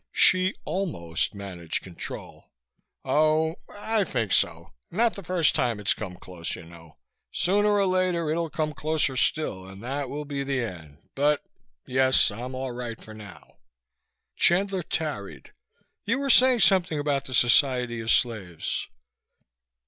[0.15, 2.49] Hsi almost managed control.
[3.05, 4.73] "Oh I think so.
[4.89, 6.97] Not the first time it's come close, you know.
[7.31, 11.43] Sooner or later it'll come closer still, and that will be the end, but
[11.85, 13.57] yes, I'm all right for now."
[14.35, 15.53] Chandler tarried.
[16.05, 18.87] "You were saying something about the Society of Slaves."